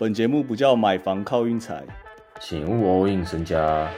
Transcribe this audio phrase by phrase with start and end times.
[0.00, 1.84] 本节目不叫买房靠运财，
[2.38, 3.90] 请勿 all in 身家。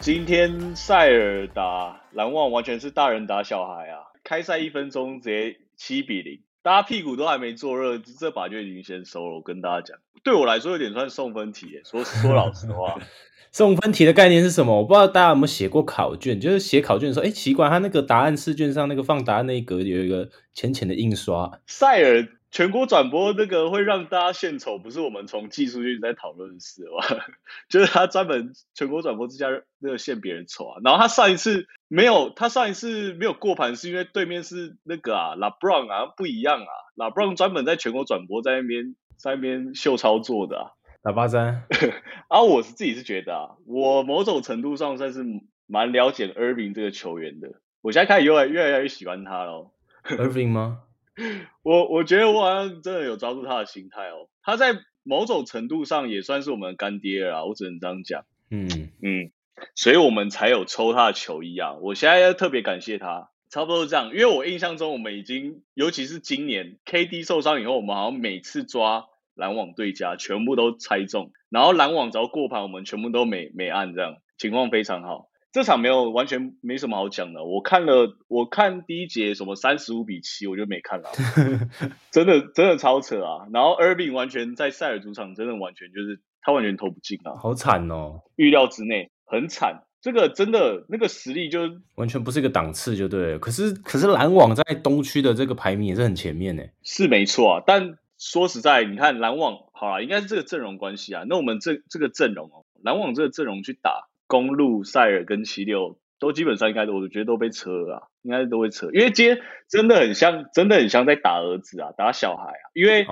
[0.00, 4.02] 今天塞尔打篮网完全是大人打小孩啊！
[4.24, 9.36] 开赛一分钟直接七比零，大家屁股都还没坐热，这把就已经先收了。
[9.36, 11.82] 我跟大家讲，对我来说有点算送分题耶。
[11.84, 12.98] 说说老实话，
[13.52, 14.76] 送分题的概念是什么？
[14.78, 22.28] 我不知道大家有没有写过考卷，就是写考卷的时候，哎，奇怪，他那个答案试卷上那个放答案那一格有一个浅浅的印刷，塞尔。
[22.52, 27.28] 全国转播那个会让大家献丑，不是我们从技术一直在讨论的事吧？
[27.70, 29.46] 就是他专门全国转播之家
[29.78, 30.80] 那个献别人丑啊。
[30.82, 40.66] 然后他上一次没有，他上一次没有过盘，是因为对面是那个啊拉布朗啊不一样啊，拉布朗专门在全国转播在那边在那边秀操作的啊。
[41.02, 41.64] 喇叭山，
[42.28, 45.24] 啊，我是自己是觉得啊，我某种程度上算是
[45.66, 49.70] 蛮了解 Irving 这个球员的，我现在开始越来越来越喜欢他了。
[50.04, 50.82] Irving 吗？
[51.62, 58.24] 我我觉得我好像真的有抓住他的心态哦，他在某种程度上也算是我们干爹啊，我只能这样讲。
[58.50, 58.68] 嗯
[59.02, 59.30] 嗯，
[59.74, 61.74] 所以我们才有抽他的球衣啊。
[61.74, 75.28] 我现在要特别感谢他，差不多是这样，因为我印象中我们已经，尤其是今年 KD 受伤以后，我们好像每次抓篮网对家全部都猜中，然后篮网只要过盘，我们全部都没没按，这样情况非常好。
[75.52, 81.10] 这场没有完全没什么好讲的，我看了，我看第一节什么三十五比七，我就没看了，
[82.12, 83.48] 真的真的超扯啊！
[83.52, 89.82] 然后 Irving 完全在塞尔主场，真的完全就是他完全投不进啊，好惨哦，预料之内，很惨。
[90.00, 93.38] 这个真的那个实力就完全不是一个档次，就对了。
[93.38, 97.62] 可是可是篮网在东区的这个排名也是很前面呢，是没错啊。
[97.66, 101.24] 但说实在，你看篮网好了，应该是这个阵容关系啊。
[101.26, 104.06] 那我们这这个阵容哦，篮网这个阵容去打。
[104.30, 112.70] 公路、塞尔跟七六都基本上应该，我觉得都被扯啊，应该都会扯，因为今天真的很像，真的很像在打儿子啊，打小孩啊。
[112.72, 113.04] 因为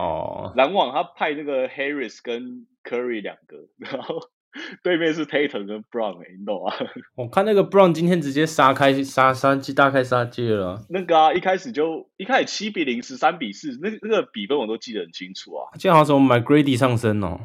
[0.54, 4.20] 篮网他派那个 Harris 跟 Curry 两个，然后
[4.82, 6.74] 对面是 Tatum 跟 Brown，你懂啊？
[7.16, 10.84] 我看那个 Brown 今天直接杀开杀杀机，大开杀戒了。
[10.88, 15.68] 那个啊，一开始就一开始七比零，十三比四，那那个比分我都记得很清楚啊。
[15.74, 17.38] 今天好像什么 McGrady 上身哦。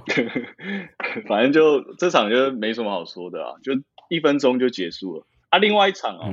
[1.28, 3.74] 反正就这场就没什么好说的啊，就
[4.10, 5.60] 一分钟就结束了啊。
[5.60, 6.30] 另外一场啊，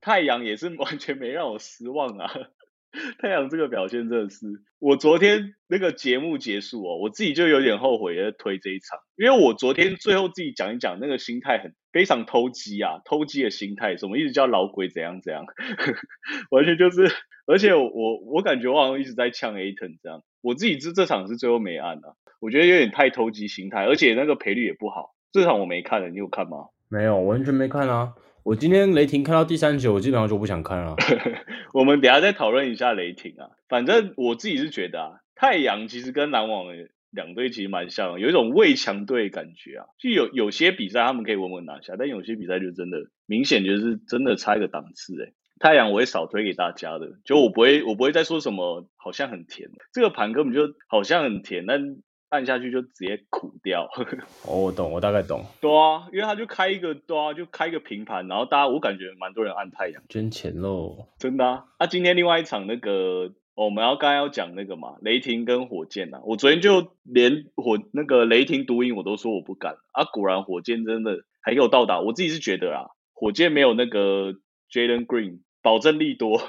[0.00, 2.30] 太阳也是完全没让我失望啊。
[3.18, 4.46] 太阳这个表现真的是，
[4.78, 15.44] 我昨天那个节目结束哦，我自己就有点后悔在推这一场，因为我昨天最后自己讲一讲，那个心态很非常偷鸡啊，偷鸡的心态，什么一直叫老鬼怎样怎样，
[16.50, 17.10] 完全就是，
[17.46, 17.90] 而且我
[18.26, 22.14] 我感觉我好像一直在呛 A t o n 这样，我自己这这场是最后没按啊。
[22.40, 25.14] 我觉得有点太投机心态，而且那个赔率也不好。
[25.32, 26.66] 这场我没看了，你有看吗？
[26.90, 28.12] 没有，完全没看啊！
[28.44, 30.94] 我今天雷霆看到第三球，我基本上就不想看了。
[31.72, 33.48] 我们等下再讨论一下雷霆啊。
[33.70, 36.66] 反正我自己是觉得啊，太阳其实跟篮网
[37.10, 39.86] 两队其实蛮像，有一种未强队感觉啊。
[39.98, 45.32] 就有有些比赛他们可以稳稳拿下，但有些比赛就真的明显就是真的差一个档次哎。
[45.58, 51.96] 太阳我会少推给大家的，就我不会我不会再说什么好像很甜，这个盘根本就好像很甜，但。
[52.34, 53.88] 按下去就直接苦掉。
[54.46, 55.44] 哦，我懂，我大概懂。
[55.60, 61.06] 对啊，因为他就开一个，对啊，就开一个平盘，然后大家我感觉蛮多人按太阳捐钱喽。
[61.18, 61.64] 真的啊？
[61.78, 66.18] 啊，今天另外一场那个，我们要刚刚要讲那个嘛，雷霆跟火箭呐。
[66.24, 72.00] 我昨天就连火那个雷霆独赢我都说我不敢啊，果然火箭真的还给我倒打。
[72.00, 74.34] 我自己是觉得啊，火箭没有那个
[74.72, 76.40] Jalen Green 保证力多，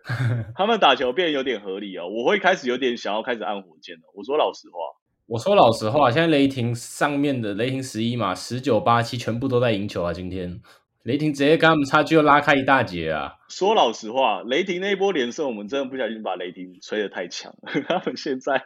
[0.56, 2.06] 他们打球变有点合理啊。
[2.06, 4.02] 我会开始有点想要开始按火箭了。
[4.14, 4.78] 我说老实话。
[5.26, 10.12] 我说老实话，现在雷霆上面的雷霆十一嘛，十九八七全部都在赢球啊！
[10.12, 10.60] 今天
[11.02, 13.36] 雷霆直接跟他们差距又拉开一大截啊！
[13.48, 17.80] 说老实话，雷霆那一波连胜，我们真的不小心把雷霆吹得太强了。
[17.88, 18.64] 他们现在，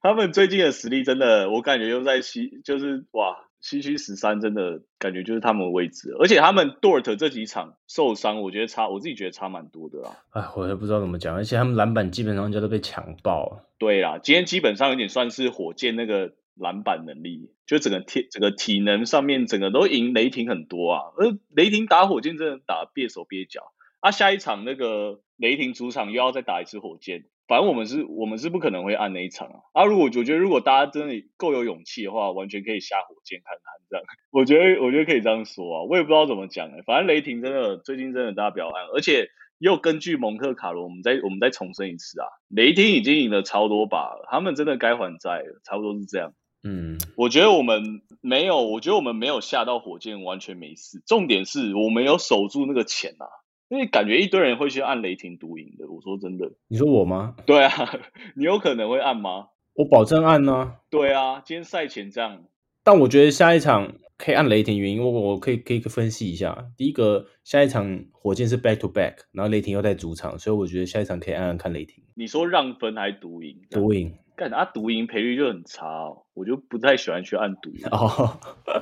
[0.00, 3.45] 他们最近的实力真的，我感觉又在西，就是哇。
[3.60, 10.16] 西区十三真的感觉就是他们的位置，而且他们 Dort 这几场受伤，我觉得差，我自己觉得差蛮多的啦。
[10.30, 13.68] 哎，我也不知道怎么讲，而且他们篮板基本上就都被抢爆了。
[13.78, 21.00] 对啦，今天基本上有点算是火箭那个篮板能力，就整个体整个体能上面整个都赢雷霆很多啊。
[21.16, 23.72] 而雷霆打火箭真的打蹩手蹩脚
[24.06, 27.24] 啊，下一场那个雷霆主场又要再打一次火箭。
[27.48, 29.58] 反正我们是，我们是不可能会按那一场啊。
[29.72, 34.04] 啊，如果我觉得，如果大家真的够有勇气的话，完全可以下火箭看看这样。
[34.30, 35.82] 我觉得，我觉得可以这样说啊。
[35.82, 36.82] 我也不知道怎么讲哎。
[36.86, 46.32] 反正雷霆真的最近真的大家不要按，而且又根据蒙特卡罗，我们再我们再重申一次啊，雷霆已经赢了超多把了，他们真的该还债了，差不多是这样。
[46.62, 51.02] 嗯，我觉得我们没有，我觉得我们没有下到火箭，完全没事。
[51.06, 53.26] 重点是我们有守住那个钱啊，
[53.68, 55.90] 因为感觉一堆人会去按雷霆独赢的。
[55.90, 57.34] 我说真的，你说我吗？
[57.46, 57.70] 对啊，
[58.36, 59.48] 你有可能会按吗？
[59.74, 60.76] 我保证按呢。
[60.90, 62.44] 对啊，今天赛前这样。
[62.82, 66.66] 但我觉得下一场可以按雷霆，原因我我可以可以分析一下。
[66.76, 72.04] 第一个，下一场火箭是 back to back，然后雷霆又在主场，所以我觉得下一场可以按按看雷霆。
[72.14, 73.60] 你说让分还是独赢？
[73.70, 74.14] 独赢。
[74.36, 77.86] 干他独赢赔率就很差哦，我就不太喜欢去按独赢。
[77.90, 78.38] 哦，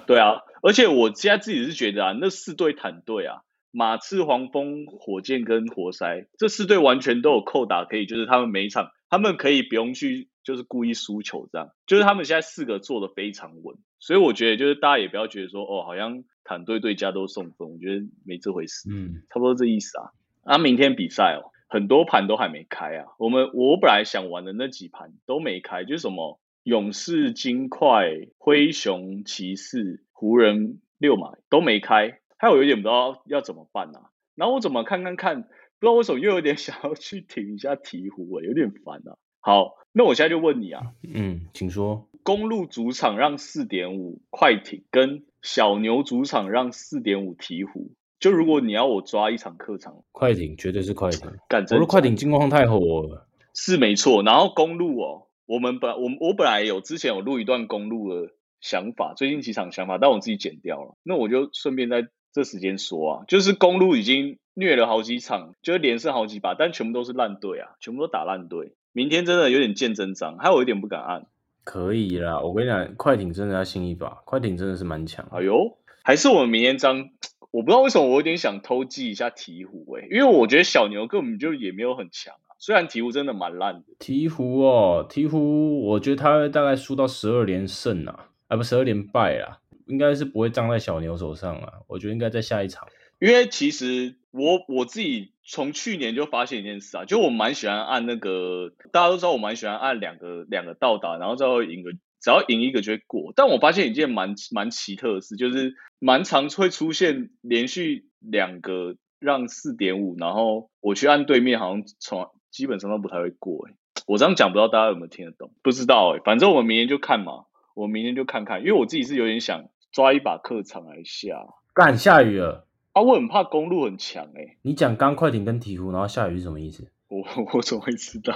[0.06, 3.42] 对啊，而且我现在自己是觉得啊，那四队坦队啊，
[3.74, 10.28] 马刺、黄蜂、火箭跟活塞这四队完全都有扣打可以，就是他们每一场他们可以不用去。
[10.44, 20.12] 就是故意输球这样，就是他们现在四个做的非常稳，所以我觉得就是大家也不要觉得说哦，好像坦队对家都送分，我觉得没这回事，嗯，差不多这意思啊。
[20.42, 23.06] 啊，明天比赛哦，很多盘都还没开啊。
[23.18, 34.10] 我们我本来想玩的那几盘都没开，就是什么勇士、金块、灰熊、骑士、湖人、六马都没开，还有有点不知道要怎么办啊。
[34.34, 35.48] 然后我怎么看看看，不
[35.80, 39.16] 知道为什么又有点 想要去停一下鹈鹕，哎，有点烦啊。
[39.40, 39.76] 好。
[39.96, 42.08] 那我现在就问你啊，嗯，请说。
[42.24, 47.92] 公路主场让四点五快艇，跟小牛主场让四点五鹈鹕。
[48.18, 51.30] 就如果你要我抓一场客场，快艇绝对是快艇。
[51.48, 54.24] 我说快艇进攻太火了，是没错。
[54.24, 60.96] 然后公路哦，我们本我我本来有之前有录一段公路的想法，最近几场想法，但我自己剪掉了。
[61.04, 68.72] 那我就顺便在这时间说啊，就是公路已经虐了好几场，就是连胜好几把，但全部都是烂队啊，全部都打烂队。
[68.92, 71.26] 明天真的有点见真章，还有一点不敢按。
[71.62, 75.26] 可以啦，我跟你讲，快艇真的要新一把，快艇真的是蛮强。
[75.30, 77.08] 哎呦，还是我们明天张，
[77.52, 83.84] 我不知道为什么我有点想偷记一下鹈鹕哎，因为我觉得小牛根本就也没有很强啊，虽然鹈鹕真的蛮烂的。
[84.00, 92.86] 鹈鹕哦，鹈鹕，我觉得他大概输到十二连胜啊，啊不十二连败啊，应该是不会葬在小牛手上啊，我觉得应该在下一场。
[93.20, 103.32] 因为其实我我自己从去年就发现一件事啊，就我蛮喜欢按那个，大家都知道我蛮喜欢按两个两个到达，然后最后赢个，只要赢一个就会过。
[103.36, 113.68] 但我发现一件蛮蛮奇特的事，就是蛮常会出现连续两个让四点五，然后我去按对面，好像从基本上都不太会过。
[113.68, 113.74] 哎，
[114.06, 115.52] 我这样讲不知道大家有没有听得懂？
[115.62, 117.44] 不知道哎，反正我明天就看嘛，
[117.74, 121.46] 我明天就看看，因为我自己是有点想抓一把客场来下。
[121.72, 122.66] 干，下雨了。
[122.92, 124.56] 啊，我很怕公路很强哎。
[124.62, 126.90] 你讲刚快艇跟鹈鹕，然后下雨是什么意思？
[127.08, 127.22] 我
[127.54, 128.34] 我怎么会知道？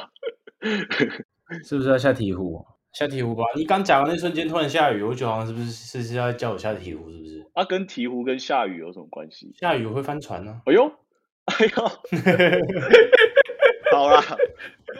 [1.66, 2.64] 是不是要下鹈鹕？
[2.92, 3.42] 下鹈鹕吧。
[3.56, 7.10] 你刚讲的那瞬间突然下雨，我觉得好像是不是是是要叫我下鹈鹕？
[7.12, 7.50] 是不是？
[7.54, 9.52] 啊，跟鹈鹕跟下雨有什么关系？
[9.58, 10.60] 下雨会翻船呢。
[10.64, 10.86] 哎呦，
[11.46, 11.84] 哎呦，
[13.92, 14.22] 好啦。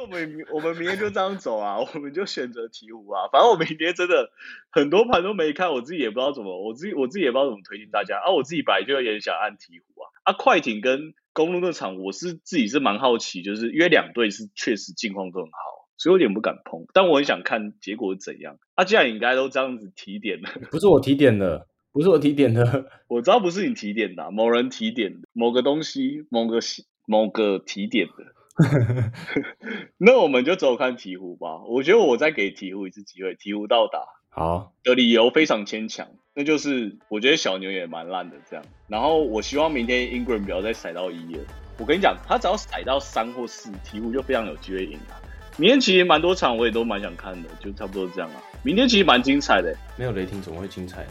[0.01, 3.29] 我们我们明天就这样走啊， 我们就选择鹈鹕啊。
[3.33, 4.31] 反正我明天真的
[4.71, 8.31] 很多盘都没看，我自己也不知道怎么，我自己我自己也不知道怎么推荐大家啊。
[8.33, 10.07] 我自己本来就也想按鹈鹕啊。
[10.25, 16.85] 啊，快艇跟公路那场，我是自己是蛮好奇，就是因为两队是确实近况都很好，所以有点不敢碰。
[16.93, 18.59] 但我很想看结果是怎样。
[18.75, 26.59] 啊，既然你应该都这样子提点了，不是我提点的，不是我提点的， 我知道不是你提点的，某人提点的，某个东西，某个
[27.07, 28.28] 某个提点的。
[29.99, 31.65] 那我们就走看鹈鹕吧。
[31.69, 34.01] 我觉得我再给鹈鹕一次机会，鹈鹕到达。
[34.31, 38.65] 好的理由非常牵强，那就是我觉得小牛也蛮烂的这样。
[38.87, 41.41] 然后我希望明天 Ingram 不要再踩到一了。
[41.79, 45.21] 我跟你讲，他只要踩到三或四，鹈鹕就非常有机会赢了。
[45.57, 48.37] 明天其实蛮多场，我也都蛮想看的，就差不多这样啊。
[48.63, 49.75] 明天其实蛮精彩的。
[49.97, 51.11] 没有雷霆怎么会精彩呢？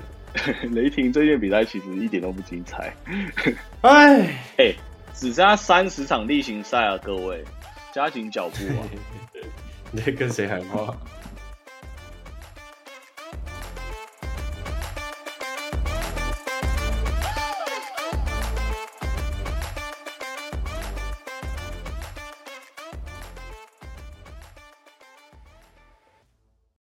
[0.72, 2.94] 雷霆这届比赛其实一点都不精彩。
[3.82, 4.74] 哎哎。
[5.18, 7.44] 只剩下三十场例行赛啊，各位，
[7.94, 8.86] 加紧脚步啊！
[9.92, 10.96] 你在跟谁喊话？